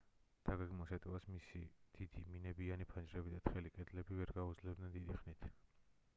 [0.49, 1.61] დაგეგმილ შეტევას მისი
[1.99, 5.49] დიდი მინებიანი ფანჯრები და თხელი კედლები ვერ გაუძლებდნენ დიდი ხნით